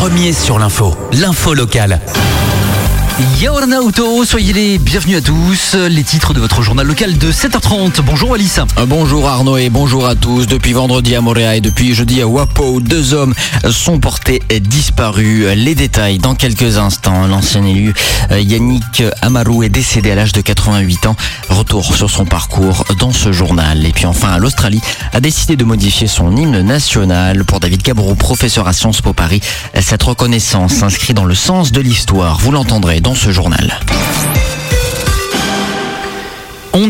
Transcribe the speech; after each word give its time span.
premier 0.00 0.32
sur 0.32 0.58
l'info, 0.58 0.96
l'info 1.12 1.52
locale. 1.52 2.00
Yaorna 3.20 3.82
Auto, 3.82 4.24
soyez 4.24 4.54
les 4.54 4.78
bienvenus 4.78 5.18
à 5.18 5.20
tous. 5.20 5.74
Les 5.74 6.02
titres 6.04 6.32
de 6.32 6.40
votre 6.40 6.62
journal 6.62 6.86
local 6.86 7.18
de 7.18 7.30
7h30. 7.30 8.00
Bonjour 8.00 8.34
Alice. 8.34 8.60
Euh, 8.78 8.86
Bonjour 8.86 9.28
Arnaud 9.28 9.58
et 9.58 9.68
bonjour 9.68 10.06
à 10.06 10.14
tous. 10.14 10.46
Depuis 10.46 10.72
vendredi 10.72 11.14
à 11.14 11.20
Montréal 11.20 11.56
et 11.56 11.60
depuis 11.60 11.94
jeudi 11.94 12.22
à 12.22 12.26
Wapo, 12.26 12.80
deux 12.80 13.12
hommes 13.12 13.34
sont 13.70 13.98
portés 13.98 14.42
disparus. 14.62 15.48
Les 15.54 15.74
détails 15.74 16.18
dans 16.18 16.34
quelques 16.34 16.78
instants. 16.78 17.26
L'ancien 17.26 17.62
élu 17.64 17.92
euh, 18.30 18.40
Yannick 18.40 19.02
Amarou 19.20 19.62
est 19.64 19.68
décédé 19.68 20.12
à 20.12 20.14
l'âge 20.14 20.32
de 20.32 20.40
88 20.40 21.06
ans. 21.06 21.16
Retour 21.50 21.94
sur 21.94 22.08
son 22.08 22.24
parcours 22.24 22.86
dans 22.98 23.12
ce 23.12 23.32
journal. 23.32 23.84
Et 23.84 23.92
puis 23.92 24.06
enfin, 24.06 24.38
l'Australie 24.38 24.80
a 25.12 25.20
décidé 25.20 25.56
de 25.56 25.64
modifier 25.64 26.06
son 26.06 26.34
hymne 26.36 26.62
national. 26.62 27.44
Pour 27.44 27.60
David 27.60 27.82
Cabrou, 27.82 28.14
professeur 28.14 28.66
à 28.66 28.72
Sciences 28.72 29.02
Po 29.02 29.12
Paris, 29.12 29.42
cette 29.78 30.02
reconnaissance 30.02 30.72
s'inscrit 30.72 31.12
dans 31.12 31.26
le 31.26 31.34
sens 31.34 31.70
de 31.70 31.82
l'histoire. 31.82 32.38
Vous 32.38 32.52
l'entendrez 32.52 33.00
ce 33.14 33.30
journal. 33.30 33.78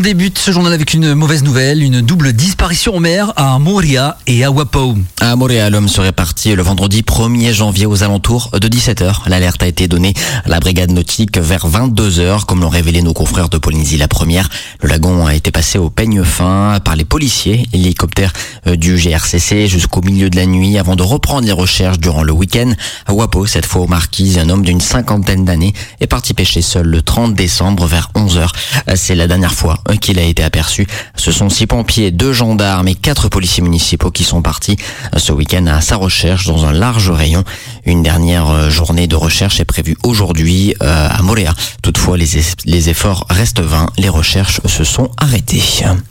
Débute 0.01 0.39
ce 0.39 0.51
journal 0.51 0.73
avec 0.73 0.95
une 0.95 1.15
mauvaise 1.15 1.43
nouvelle, 1.43 1.83
une 1.83 2.01
double 2.01 2.33
disparition 2.33 2.97
en 2.97 3.01
mer 3.01 3.33
à 3.37 3.59
Moria 3.59 4.17
et 4.27 4.45
à 4.45 4.51
Wapo. 4.51 4.97
À 5.21 5.37
Montréal, 5.37 5.73
l'homme 5.73 5.89
serait 5.89 6.13
parti 6.13 6.55
le 6.55 6.63
vendredi 6.63 7.03
1er 7.03 7.53
janvier 7.53 7.87
aux 7.87 8.03
alentours 8.03 8.51
de 8.53 8.69
17h. 8.69 9.29
L'alerte 9.29 9.63
a 9.63 9.67
été 9.67 9.89
donnée 9.89 10.15
à 10.45 10.49
la 10.49 10.61
brigade 10.61 10.91
nautique 10.91 11.39
vers 11.39 11.69
22h, 11.69 12.47
comme 12.47 12.61
l'ont 12.61 12.71
révélé 12.71 13.03
nos 13.03 13.13
confrères 13.13 13.49
de 13.49 13.59
Polynésie 13.59 13.99
la 13.99 14.09
première. 14.09 14.49
Le 14.81 14.89
lagon 14.89 15.27
a 15.27 15.35
été 15.35 15.51
passé 15.51 15.79
au 15.79 15.91
peigne 15.91 16.25
fin 16.25 16.79
par 16.83 16.97
les 16.97 17.05
policiers 17.05 17.69
l'hélicoptère 17.73 18.33
euh, 18.67 18.77
du 18.77 18.97
GRCC 18.97 19.69
jusqu'au 19.69 20.01
milieu 20.01 20.31
de 20.31 20.37
la 20.37 20.47
nuit 20.47 20.79
avant 20.79 20.97
de 20.97 21.03
reprendre 21.03 21.47
les 21.47 21.53
recherches 21.53 21.99
durant 21.99 22.23
le 22.23 22.33
week-end. 22.33 22.73
À 23.07 23.13
Wapo, 23.13 23.47
cette 23.47 23.67
fois 23.67 23.83
aux 23.83 23.89
marquises, 23.89 24.39
un 24.39 24.49
homme 24.49 24.65
d'une 24.65 24.81
cinquantaine 24.81 25.45
d'années 25.45 25.75
est 26.01 26.07
parti 26.07 26.33
pêcher 26.33 26.63
seul 26.63 26.87
le 26.87 27.03
30 27.03 27.35
décembre 27.35 27.87
vers 27.87 28.11
11h. 28.15 28.49
C'est 28.95 29.15
la 29.15 29.27
dernière 29.27 29.53
fois 29.53 29.79
qu'il 29.97 30.19
a 30.19 30.23
été 30.23 30.43
aperçu. 30.43 30.87
Ce 31.17 31.33
sont 31.33 31.49
six 31.49 31.67
pompiers, 31.67 32.11
deux 32.11 32.33
gendarmes 32.33 32.89
et 32.89 32.95
quatre 32.95 33.29
policiers 33.29 33.63
municipaux 33.63 34.11
qui 34.11 34.25
sont 34.25 34.43
partis 34.43 34.77
ce 35.17 35.33
week-end 35.33 35.67
à 35.67 35.81
sa 35.81 35.97
recherche 35.97 36.47
dans 36.47 36.67
un 36.67 36.73
large 36.73 37.11
rayon. 37.11 37.45
Une 37.87 38.03
dernière 38.03 38.49
euh, 38.49 38.71
journée 38.71 39.07
de 39.07 39.17
recherche 39.17 39.59
est 39.61 39.65
prévue 39.65 39.97
aujourd'hui 40.03 40.75
euh, 40.83 41.09
à 41.11 41.23
Moréa. 41.23 41.55
Toutefois, 41.83 42.17
les, 42.17 42.39
es- 42.39 42.55
les 42.67 42.89
efforts 42.91 43.27
restent 43.31 43.61
vains. 43.61 43.89
Les 43.97 44.09
recherches 44.09 44.61
se 44.67 44.85
sont 44.85 45.11
arrêtées. 45.17 45.63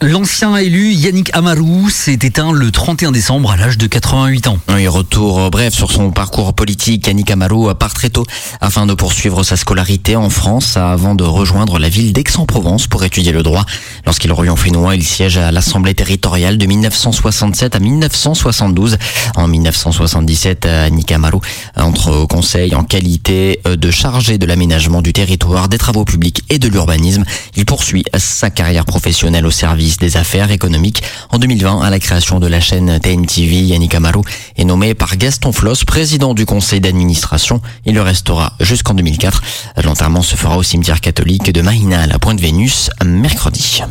L'ancien 0.01 0.55
élu 0.57 0.91
Yannick 0.93 1.29
Amarou 1.35 1.89
s'est 1.89 2.13
éteint 2.21 2.51
le 2.51 2.71
31 2.71 3.11
décembre 3.11 3.51
à 3.51 3.57
l'âge 3.57 3.77
de 3.77 3.87
88 3.87 4.47
ans. 4.47 4.57
Oui, 4.69 4.87
retour 4.87 5.39
euh, 5.39 5.49
bref 5.49 5.73
sur 5.73 5.91
son 5.91 6.11
parcours 6.11 6.53
politique. 6.53 7.05
Yannick 7.07 7.29
Amarou 7.31 7.73
part 7.75 7.93
très 7.93 8.09
tôt 8.09 8.25
afin 8.61 8.85
de 8.85 8.93
poursuivre 8.93 9.43
sa 9.43 9.55
scolarité 9.55 10.15
en 10.15 10.29
France 10.29 10.75
avant 10.77 11.15
de 11.15 11.23
rejoindre 11.23 11.77
la 11.79 11.89
ville 11.89 12.13
d'Aix-en-Provence 12.13 12.87
pour 12.87 13.03
étudier 13.03 13.31
le 13.31 13.43
droit. 13.43 13.65
Lorsqu'il 14.05 14.31
revient 14.33 14.55
finnois, 14.57 14.95
il 14.95 15.03
siège 15.03 15.37
à 15.37 15.51
l'Assemblée 15.51 15.93
territoriale 15.93 16.57
de 16.57 16.65
1967 16.65 17.75
à 17.75 17.79
1972. 17.79 18.97
En 19.35 19.47
1977, 19.47 20.65
Yannick 20.65 21.11
Amarou 21.11 21.41
entre 21.75 22.11
au 22.11 22.27
conseil 22.27 22.75
en 22.75 22.83
qualité 22.83 23.59
euh, 23.67 23.75
de 23.75 23.91
chargé 23.91 24.37
de 24.37 24.45
l'aménagement 24.45 25.01
du 25.01 25.13
territoire, 25.13 25.69
des 25.69 25.77
travaux 25.77 26.05
publics 26.05 26.43
et 26.49 26.59
de 26.59 26.67
l'urbanisme. 26.67 27.23
Il 27.55 27.65
poursuit 27.65 28.03
sa 28.17 28.49
carrière 28.49 28.85
professionnelle 28.85 29.45
au 29.45 29.51
service 29.51 29.97
des 29.97 30.17
affaires 30.17 30.51
économiques. 30.51 31.03
En 31.31 31.37
2020, 31.37 31.81
à 31.81 31.89
la 31.89 31.99
création 31.99 32.39
de 32.39 32.47
la 32.47 32.59
chaîne 32.59 32.99
TNTV, 32.99 33.61
Yannick 33.61 33.95
Amarou 33.95 34.23
est 34.57 34.65
nommé 34.65 34.93
par 34.93 35.15
Gaston 35.17 35.51
Floss, 35.51 35.83
président 35.83 36.33
du 36.33 36.45
conseil 36.45 36.81
d'administration. 36.81 37.61
Il 37.85 37.95
le 37.95 38.01
restera 38.01 38.53
jusqu'en 38.59 38.93
2004. 38.93 39.41
L'enterrement 39.83 40.21
se 40.21 40.35
fera 40.35 40.57
au 40.57 40.63
cimetière 40.63 41.01
catholique 41.01 41.51
de 41.51 41.61
Mahina 41.61 42.01
à 42.01 42.07
la 42.07 42.19
Pointe-Vénus 42.19 42.89
mercredi. 43.03 43.81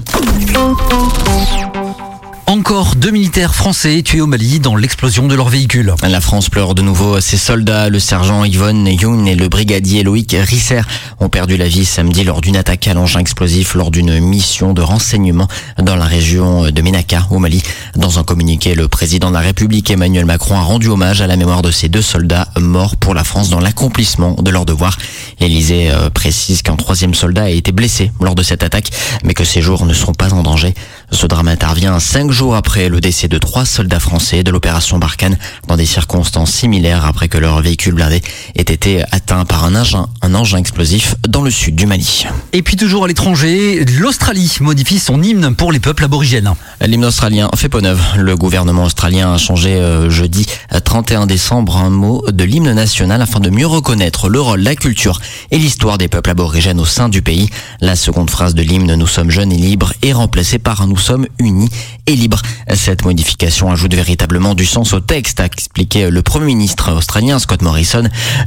Encore 2.68 2.96
deux 2.96 3.12
militaires 3.12 3.54
français 3.54 4.02
tués 4.02 4.20
au 4.20 4.26
Mali 4.26 4.60
dans 4.60 4.76
l'explosion 4.76 5.26
de 5.26 5.34
leur 5.34 5.48
véhicule. 5.48 5.94
La 6.06 6.20
France 6.20 6.50
pleure 6.50 6.74
de 6.74 6.82
nouveau. 6.82 7.18
Ses 7.18 7.38
soldats, 7.38 7.88
le 7.88 7.98
sergent 7.98 8.44
Yvonne 8.44 8.86
Youn 8.86 9.26
et 9.26 9.36
le 9.36 9.48
brigadier 9.48 10.02
Loïc 10.02 10.36
Risser, 10.38 10.82
ont 11.18 11.30
perdu 11.30 11.56
la 11.56 11.66
vie 11.66 11.86
samedi 11.86 12.24
lors 12.24 12.42
d'une 12.42 12.58
attaque 12.58 12.86
à 12.86 12.92
l'engin 12.92 13.20
explosif 13.20 13.74
lors 13.74 13.90
d'une 13.90 14.20
mission 14.20 14.74
de 14.74 14.82
renseignement 14.82 15.48
dans 15.82 15.96
la 15.96 16.04
région 16.04 16.70
de 16.70 16.82
Ménaka, 16.82 17.26
au 17.30 17.38
Mali. 17.38 17.62
Dans 17.96 18.18
un 18.18 18.22
communiqué, 18.22 18.74
le 18.74 18.86
président 18.86 19.30
de 19.30 19.34
la 19.34 19.40
République 19.40 19.90
Emmanuel 19.90 20.26
Macron 20.26 20.58
a 20.58 20.60
rendu 20.60 20.88
hommage 20.88 21.22
à 21.22 21.26
la 21.26 21.36
mémoire 21.36 21.62
de 21.62 21.70
ces 21.70 21.88
deux 21.88 22.02
soldats 22.02 22.48
morts 22.60 22.96
pour 22.96 23.14
la 23.14 23.24
France 23.24 23.48
dans 23.48 23.60
l'accomplissement 23.60 24.34
de 24.34 24.50
leur 24.50 24.66
devoir. 24.66 24.98
L'Élysée 25.40 25.90
euh, 25.90 26.10
précise 26.10 26.60
qu'un 26.60 26.76
troisième 26.76 27.14
soldat 27.14 27.44
a 27.44 27.48
été 27.48 27.72
blessé 27.72 28.12
lors 28.20 28.34
de 28.34 28.42
cette 28.42 28.62
attaque, 28.62 28.90
mais 29.24 29.32
que 29.32 29.44
ses 29.44 29.62
jours 29.62 29.86
ne 29.86 29.94
sont 29.94 30.12
pas 30.12 30.34
en 30.34 30.42
danger. 30.42 30.74
Ce 31.10 31.26
drame 31.26 31.48
intervient 31.48 31.98
cinq 31.98 32.30
jours 32.30 32.57
après 32.58 32.88
le 32.88 33.00
décès 33.00 33.28
de 33.28 33.38
trois 33.38 33.64
soldats 33.64 34.00
français 34.00 34.42
de 34.42 34.50
l'opération 34.50 34.98
Barkhane 34.98 35.38
dans 35.68 35.76
des 35.76 35.86
circonstances 35.86 36.50
similaires 36.50 37.06
après 37.06 37.28
que 37.28 37.38
leur 37.38 37.62
véhicule 37.62 37.94
blindé 37.94 38.20
ait 38.56 38.62
été 38.62 39.04
atteint 39.12 39.44
par 39.44 39.64
un 39.64 39.76
engin, 39.76 40.08
un 40.22 40.34
engin 40.34 40.58
explosif 40.58 41.14
dans 41.28 41.42
le 41.42 41.52
sud 41.52 41.76
du 41.76 41.86
Mali. 41.86 42.26
Et 42.52 42.62
puis 42.62 42.76
toujours 42.76 43.04
à 43.04 43.08
l'étranger, 43.08 43.84
l'Australie 44.00 44.56
modifie 44.60 44.98
son 44.98 45.22
hymne 45.22 45.54
pour 45.54 45.70
les 45.70 45.78
peuples 45.78 46.02
aborigènes. 46.02 46.52
L'hymne 46.80 47.04
australien 47.04 47.48
fait 47.54 47.68
peau 47.68 47.80
neuve. 47.80 48.02
Le 48.16 48.36
gouvernement 48.36 48.84
australien 48.84 49.32
a 49.32 49.38
changé 49.38 49.76
euh, 49.76 50.10
jeudi 50.10 50.46
euh, 50.74 50.80
31 50.80 51.26
décembre 51.26 51.76
un 51.76 51.90
mot 51.90 52.24
de 52.28 52.42
l'hymne 52.42 52.72
national 52.72 53.22
afin 53.22 53.38
de 53.38 53.50
mieux 53.50 53.68
reconnaître 53.68 54.28
le 54.28 54.40
rôle, 54.40 54.60
la 54.60 54.74
culture 54.74 55.20
et 55.52 55.58
l'histoire 55.58 55.96
des 55.96 56.08
peuples 56.08 56.30
aborigènes 56.30 56.80
au 56.80 56.84
sein 56.84 57.08
du 57.08 57.22
pays. 57.22 57.50
La 57.80 57.94
seconde 57.94 58.30
phrase 58.30 58.54
de 58.54 58.62
l'hymne 58.62 58.96
Nous 58.96 59.06
sommes 59.06 59.30
jeunes 59.30 59.52
et 59.52 59.56
libres 59.56 59.92
est 60.02 60.12
remplacée 60.12 60.58
par 60.58 60.88
Nous 60.88 60.98
sommes 60.98 61.26
unis 61.38 61.70
et 62.06 62.16
libres. 62.16 62.42
Cette 62.74 63.04
modification 63.04 63.70
ajoute 63.70 63.94
véritablement 63.94 64.54
du 64.54 64.66
sens 64.66 64.92
au 64.92 65.00
texte, 65.00 65.40
a 65.40 65.46
expliqué 65.46 66.10
le 66.10 66.22
Premier 66.22 66.46
ministre 66.46 66.92
australien 66.92 67.38
Scott 67.38 67.62
Morrison. 67.62 68.04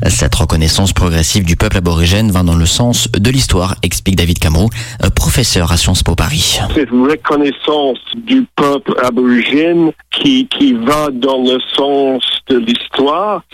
Cette 0.07 0.35
reconnaissance 0.35 0.93
progressive 0.93 1.43
du 1.43 1.55
peuple 1.55 1.77
aborigène 1.77 2.31
va 2.31 2.43
dans 2.43 2.55
le 2.55 2.65
sens 2.65 3.07
de 3.11 3.29
l'histoire, 3.29 3.75
explique 3.83 4.15
David 4.15 4.39
Cameron, 4.39 4.69
euh, 5.03 5.09
professeur 5.09 5.71
à 5.71 5.77
Sciences 5.77 6.03
Po 6.03 6.15
Paris. 6.15 6.59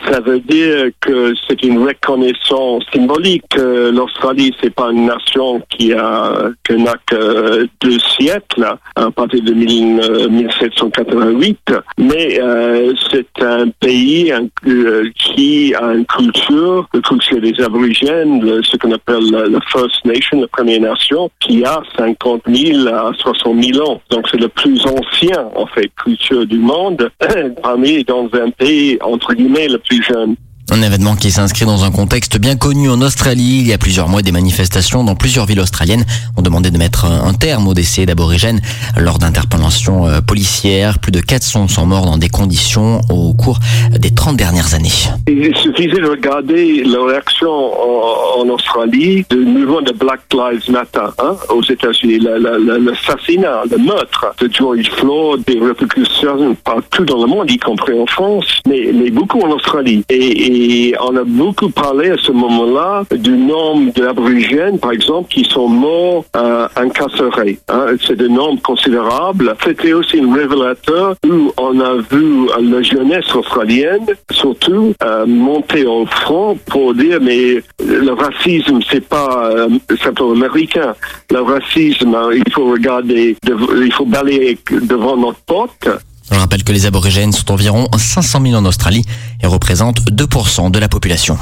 Ça 0.09 0.19
veut 0.19 0.39
dire 0.39 0.89
que 1.01 1.33
c'est 1.47 1.63
une 1.63 1.85
reconnaissance 1.85 2.83
symbolique. 2.93 3.55
L'Australie, 3.55 4.53
c'est 4.61 4.73
pas 4.73 4.91
une 4.91 5.05
nation 5.05 5.61
qui 5.69 5.93
a 5.93 6.49
que 6.63 6.73
n'a 6.73 6.95
que 7.05 7.67
deux 7.81 7.99
siècles, 8.17 8.67
à 8.95 9.11
partir 9.11 9.43
de 9.43 9.53
1000, 9.53 9.99
euh, 10.01 10.29
1788, 10.29 11.73
mais 11.97 12.39
euh, 12.39 12.93
c'est 13.11 13.43
un 13.43 13.69
pays 13.79 14.31
euh, 14.31 15.09
qui 15.15 15.73
a 15.75 15.93
une 15.93 16.05
culture, 16.05 16.87
la 16.93 17.01
culture 17.01 17.41
des 17.41 17.59
aborigènes, 17.61 18.63
ce 18.63 18.77
qu'on 18.77 18.91
appelle 18.91 19.29
la 19.31 19.59
First 19.71 20.05
Nation, 20.05 20.41
la 20.41 20.47
Première 20.47 20.81
Nation, 20.81 21.29
qui 21.39 21.63
a 21.63 21.81
50 21.97 22.43
000 22.47 22.87
à 22.87 23.11
60 23.17 23.63
000 23.63 23.89
ans. 23.89 24.01
Donc 24.09 24.27
c'est 24.29 24.39
le 24.39 24.49
plus 24.49 24.85
ancien, 24.85 25.49
en 25.55 25.65
fait, 25.67 25.89
culture 26.03 26.45
du 26.45 26.57
monde, 26.57 27.09
parmi 27.63 28.03
dans 28.03 28.29
un 28.33 28.49
pays, 28.51 28.97
entre 29.01 29.33
guillemets, 29.37 29.67
le 29.67 29.77
plus 29.79 30.03
jeune. 30.03 30.35
Un 30.69 30.81
événement 30.81 31.15
qui 31.15 31.31
s'inscrit 31.31 31.65
dans 31.65 31.85
un 31.85 31.91
contexte 31.91 32.37
bien 32.37 32.57
connu 32.57 32.89
en 32.89 33.01
Australie. 33.01 33.59
Il 33.61 33.67
y 33.67 33.73
a 33.73 33.77
plusieurs 33.77 34.09
mois, 34.09 34.21
des 34.21 34.33
manifestations 34.33 35.05
dans 35.05 35.15
plusieurs 35.15 35.45
villes 35.45 35.61
australiennes 35.61 36.03
ont 36.35 36.41
demandé 36.41 36.71
de 36.71 36.77
mettre 36.77 37.05
un 37.05 37.33
terme 37.33 37.67
au 37.69 37.73
décès 37.73 38.05
d'aborigènes 38.05 38.59
lors 38.97 39.17
d'interpellations 39.17 40.07
euh, 40.07 40.19
policières. 40.19 40.99
Plus 40.99 41.13
de 41.13 41.21
400 41.21 41.69
sont 41.69 41.85
morts 41.85 42.05
dans 42.05 42.17
des 42.17 42.27
conditions 42.27 42.99
au 43.09 43.33
cours 43.33 43.59
des 43.97 44.11
30 44.13 44.35
dernières 44.35 44.73
années. 44.75 44.89
Il 45.29 45.55
suffisait 45.55 46.01
de 46.01 46.09
regarder 46.09 46.83
la 46.83 46.99
réaction 47.05 47.49
en, 47.49 48.41
en 48.41 48.49
Australie 48.49 49.25
du 49.29 49.37
mouvement 49.37 49.81
de 49.81 49.93
Black 49.93 50.19
Lives 50.33 50.69
Matter 50.69 50.99
hein, 51.19 51.37
aux 51.49 51.63
États-Unis, 51.63 52.19
la- 52.19 52.37
la- 52.39 52.57
la- 52.59 52.77
l'assassinat, 52.77 53.63
le 53.71 53.77
meurtre 53.77 54.25
de 54.41 54.49
George 54.53 54.89
Floyd, 54.97 55.43
des 55.47 55.59
répercussions 55.65 56.55
partout 56.65 57.05
dans 57.05 57.21
le 57.21 57.27
monde, 57.27 57.49
y 57.49 57.57
compris 57.57 57.97
en 57.97 58.05
France, 58.05 58.45
mais, 58.67 58.91
beaucoup 59.11 59.39
en 59.39 59.51
Australie. 59.51 60.03
Et 60.09 60.56
on 60.99 61.15
a 61.15 61.23
beaucoup 61.23 61.69
parlé 61.69 62.11
à 62.11 62.17
ce 62.17 62.31
moment-là 62.31 63.03
du 63.11 63.31
nombre 63.31 63.91
d'aborigènes, 63.93 64.79
par 64.79 64.91
exemple, 64.91 65.29
qui 65.29 65.43
sont 65.45 65.67
morts 65.67 66.25
euh, 66.35 66.67
incarcérés. 66.75 67.59
Hein. 67.69 67.87
C'est 68.05 68.19
un 68.21 68.27
nombre 68.27 68.61
considérable. 68.61 69.55
C'était 69.63 69.93
aussi 69.93 70.19
un 70.19 70.33
révélateur 70.33 71.15
où 71.25 71.51
on 71.57 71.79
a 71.79 71.95
vu 72.11 72.47
la 72.61 72.81
jeunesse 72.81 73.33
australienne, 73.35 74.05
surtout, 74.31 74.93
euh, 75.03 75.25
monter 75.25 75.85
au 75.85 76.05
front 76.05 76.57
pour 76.67 76.93
dire 76.93 77.19
mais 77.21 77.61
le 77.79 78.11
racisme, 78.11 78.79
c'est 78.89 79.07
pas 79.07 79.51
euh, 79.51 79.69
simplement 80.01 80.31
américain. 80.31 80.95
Le 81.31 81.41
racisme, 81.41 82.15
euh, 82.15 82.35
il 82.35 82.51
faut 82.51 82.65
regarder, 82.71 83.35
il 83.45 83.93
faut 83.93 84.05
balayer 84.05 84.57
devant 84.71 85.17
notre 85.17 85.39
porte. 85.41 85.87
Je 86.31 86.37
rappelle 86.37 86.63
que 86.63 86.71
les 86.71 86.85
aborigènes 86.85 87.31
sont 87.31 87.51
environ 87.51 87.87
500 87.97 88.41
000 88.41 88.55
en 88.55 88.65
Australie 88.65 89.05
et 89.41 89.47
représentent 89.47 90.01
2% 90.11 90.71
de 90.71 90.79
la 90.79 90.89
population. 90.89 91.37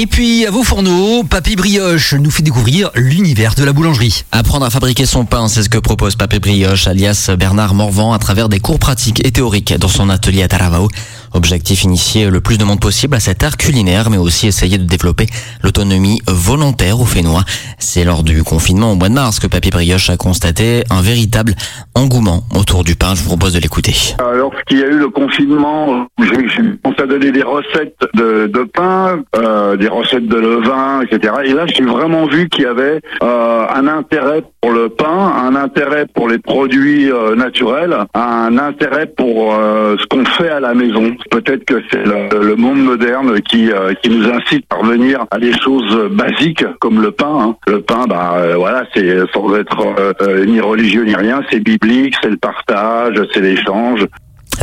Et 0.00 0.06
puis, 0.06 0.46
à 0.46 0.52
vos 0.52 0.62
fourneaux, 0.62 1.24
Papy 1.24 1.56
Brioche 1.56 2.14
nous 2.14 2.30
fait 2.30 2.44
découvrir 2.44 2.92
l'univers 2.94 3.56
de 3.56 3.64
la 3.64 3.72
boulangerie. 3.72 4.22
Apprendre 4.30 4.64
à 4.64 4.70
fabriquer 4.70 5.06
son 5.06 5.24
pain, 5.24 5.48
c'est 5.48 5.64
ce 5.64 5.68
que 5.68 5.78
propose 5.78 6.14
Papy 6.14 6.38
Brioche, 6.38 6.86
alias 6.86 7.32
Bernard 7.36 7.74
Morvan, 7.74 8.12
à 8.12 8.20
travers 8.20 8.48
des 8.48 8.60
cours 8.60 8.78
pratiques 8.78 9.26
et 9.26 9.32
théoriques 9.32 9.76
dans 9.76 9.88
son 9.88 10.08
atelier 10.08 10.44
à 10.44 10.48
Taravao. 10.48 10.86
Objectif 11.34 11.82
initier 11.82 12.30
le 12.30 12.40
plus 12.40 12.58
de 12.58 12.64
monde 12.64 12.78
possible 12.78 13.16
à 13.16 13.20
cet 13.20 13.42
art 13.42 13.56
culinaire, 13.56 14.08
mais 14.08 14.18
aussi 14.18 14.46
essayer 14.46 14.78
de 14.78 14.84
développer 14.84 15.26
l'autonomie 15.64 16.22
volontaire 16.28 17.00
au 17.00 17.04
Fénois. 17.04 17.42
C'est 17.78 18.04
lors 18.04 18.22
du 18.22 18.44
confinement 18.44 18.92
au 18.92 18.94
mois 18.94 19.08
de 19.08 19.14
mars 19.14 19.40
que 19.40 19.48
Papy 19.48 19.70
Brioche 19.70 20.10
a 20.10 20.16
constaté 20.16 20.84
un 20.90 21.02
véritable 21.02 21.56
engouement 21.96 22.44
autour 22.54 22.84
du 22.84 22.94
pain. 22.94 23.16
Je 23.16 23.22
vous 23.22 23.30
propose 23.30 23.52
de 23.52 23.58
l'écouter. 23.58 23.96
Lorsqu'il 24.20 24.78
y 24.78 24.82
a 24.84 24.86
eu 24.86 24.98
le 24.98 25.08
confinement, 25.08 26.06
j'ai 26.20 26.78
commencé 26.84 27.02
à 27.02 27.06
donner 27.06 27.32
des 27.32 27.42
recettes 27.42 27.98
de, 28.14 28.46
de 28.46 28.62
pain, 28.62 29.18
euh, 29.36 29.76
des 29.76 29.87
recettes 29.88 30.26
de 30.26 30.36
levain, 30.36 31.02
etc. 31.02 31.34
Et 31.44 31.52
là, 31.52 31.66
j'ai 31.66 31.84
vraiment 31.84 32.26
vu 32.26 32.48
qu'il 32.48 32.64
y 32.64 32.66
avait 32.66 33.00
euh, 33.22 33.66
un 33.74 33.86
intérêt 33.86 34.42
pour 34.60 34.72
le 34.72 34.88
pain, 34.88 35.32
un 35.44 35.54
intérêt 35.56 36.06
pour 36.06 36.28
les 36.28 36.38
produits 36.38 37.10
euh, 37.10 37.34
naturels, 37.34 37.96
un 38.14 38.58
intérêt 38.58 39.06
pour 39.06 39.54
euh, 39.54 39.96
ce 39.98 40.06
qu'on 40.06 40.24
fait 40.24 40.48
à 40.48 40.60
la 40.60 40.74
maison. 40.74 41.16
Peut-être 41.30 41.64
que 41.64 41.82
c'est 41.90 42.04
le, 42.04 42.56
monde 42.56 42.82
moderne 42.82 43.40
qui, 43.42 43.70
qui 44.02 44.10
nous 44.10 44.28
incite 44.28 44.64
à 44.70 44.76
revenir 44.76 45.26
à 45.30 45.38
des 45.38 45.52
choses 45.52 46.08
basiques 46.10 46.64
comme 46.80 47.00
le 47.00 47.12
pain. 47.12 47.38
hein. 47.40 47.56
Le 47.66 47.80
pain, 47.82 48.04
bah 48.08 48.36
voilà, 48.56 48.84
c'est 48.94 49.16
sans 49.32 49.54
être 49.54 50.14
ni 50.46 50.60
religieux 50.60 51.04
ni 51.04 51.14
rien, 51.14 51.42
c'est 51.50 51.60
biblique, 51.60 52.14
c'est 52.20 52.30
le 52.30 52.36
partage, 52.36 53.14
c'est 53.32 53.40
l'échange. 53.40 54.06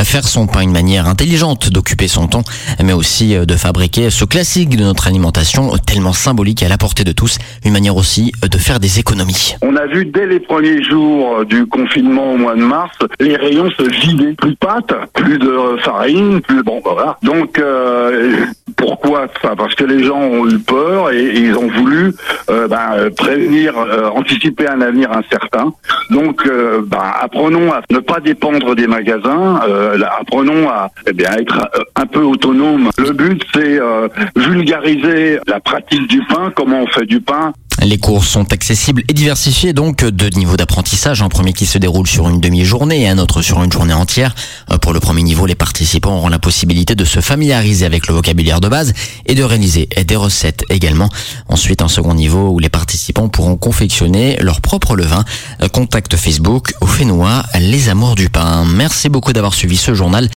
Faire 0.04 0.28
son 0.28 0.46
pain 0.46 0.60
une 0.60 0.72
manière 0.72 1.08
intelligente 1.08 1.70
d'occuper 1.70 2.06
son 2.06 2.28
temps, 2.28 2.44
mais 2.82 2.92
aussi 2.92 3.34
euh, 3.34 3.44
de 3.44 3.54
fabriquer 3.54 4.10
ce 4.10 4.24
classique 4.24 4.76
de 4.76 4.84
notre 4.84 5.08
alimentation 5.08 5.76
tellement 5.78 6.12
symbolique 6.12 6.62
à 6.62 6.68
la 6.68 6.78
portée 6.78 7.02
de 7.02 7.12
tous, 7.12 7.38
une 7.64 7.72
manière 7.72 7.96
aussi 7.96 8.32
euh, 8.44 8.48
de 8.48 8.56
faire 8.58 8.78
des 8.78 9.00
économies. 9.00 9.56
On 9.62 9.74
a 9.74 9.86
vu 9.86 10.04
dès 10.04 10.26
les 10.26 10.38
premiers 10.38 10.82
jours 10.82 11.38
euh, 11.38 11.44
du 11.44 11.66
confinement 11.66 12.32
au 12.32 12.36
mois 12.36 12.54
de 12.54 12.62
mars, 12.62 12.96
les 13.20 13.36
rayons 13.36 13.70
se 13.70 13.82
vider. 13.82 14.34
Plus 14.34 14.50
de 14.50 14.56
pâtes, 14.56 14.92
plus 15.14 15.38
de 15.38 15.76
farine, 15.82 16.40
plus 16.40 16.62
bon 16.62 16.80
bah 16.84 16.90
voilà. 16.94 17.18
Donc 17.22 17.58
euh, 17.58 18.46
pourquoi 18.76 19.26
ça? 19.42 19.54
Parce 19.56 19.74
que 19.74 19.84
les 19.84 20.04
gens 20.04 20.20
ont 20.20 20.48
eu 20.48 20.58
peur 20.58 21.10
et, 21.10 21.36
ils 21.36 21.56
ont 21.56 21.68
voulu 21.68 22.12
euh, 22.50 22.68
euh, 22.70 23.10
prévenir, 23.10 23.74
anticiper 24.14 24.68
un 24.68 24.80
avenir 24.80 25.10
incertain. 25.10 25.72
Donc 26.10 26.48
bah, 26.86 27.16
apprenons 27.20 27.72
à 27.72 27.80
ne 27.90 27.98
pas 27.98 28.20
dépendre 28.20 28.74
des 28.74 28.86
magasins, 28.86 29.60
euh, 29.68 29.85
là, 29.96 30.16
apprenons 30.20 30.68
à 30.68 30.90
eh 31.06 31.12
bien 31.12 31.32
être 31.32 31.68
euh, 31.76 31.82
un 31.94 32.06
peu 32.06 32.22
autonome. 32.22 32.90
Le 32.98 33.12
but 33.12 33.42
c'est 33.54 33.80
euh, 33.80 34.08
vulgariser 34.34 35.38
la 35.46 35.60
pratique 35.60 36.06
du 36.08 36.20
pain, 36.26 36.52
comment 36.54 36.82
on 36.82 36.86
fait 36.86 37.06
du 37.06 37.20
pain, 37.20 37.52
Les 37.86 37.98
cours 37.98 38.24
sont 38.24 38.52
accessibles 38.52 39.04
et 39.08 39.12
diversifiés, 39.12 39.72
donc 39.72 40.04
deux 40.04 40.30
niveaux 40.30 40.56
d'apprentissage. 40.56 41.22
Un 41.22 41.28
premier 41.28 41.52
qui 41.52 41.66
se 41.66 41.78
déroule 41.78 42.08
sur 42.08 42.28
une 42.28 42.40
demi-journée 42.40 43.02
et 43.02 43.08
un 43.08 43.16
autre 43.18 43.42
sur 43.42 43.62
une 43.62 43.70
journée 43.70 43.94
entière. 43.94 44.34
Euh, 44.72 44.76
Pour 44.76 44.92
le 44.92 44.98
premier 44.98 45.22
niveau, 45.22 45.46
les 45.46 45.54
participants 45.54 46.16
auront 46.16 46.28
la 46.28 46.40
possibilité 46.40 46.96
de 46.96 47.04
se 47.04 47.20
familiariser 47.20 47.86
avec 47.86 48.08
le 48.08 48.14
vocabulaire 48.14 48.60
de 48.60 48.66
base 48.66 48.92
et 49.26 49.36
de 49.36 49.44
réaliser 49.44 49.88
des 50.04 50.16
recettes 50.16 50.64
également. 50.68 51.08
Ensuite, 51.46 51.80
un 51.80 51.86
second 51.86 52.14
niveau 52.14 52.48
où 52.48 52.58
les 52.58 52.68
participants 52.68 53.28
pourront 53.28 53.56
confectionner 53.56 54.36
leur 54.40 54.60
propre 54.60 54.96
levain. 54.96 55.24
Euh, 55.62 55.68
Contact 55.68 56.16
Facebook 56.16 56.74
au 56.80 56.88
Fénois, 56.88 57.44
les 57.60 57.88
amours 57.88 58.16
du 58.16 58.30
pain. 58.30 58.64
Merci 58.64 59.08
beaucoup 59.08 59.32
d'avoir 59.32 59.54
suivi 59.54 59.76
ce 59.76 59.94
journal. 59.94 60.28